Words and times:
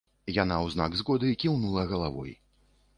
Яна 0.37 0.57
ў 0.61 0.67
знак 0.75 0.97
згоды 1.03 1.37
кіўнула 1.45 1.87
галавой. 1.95 2.39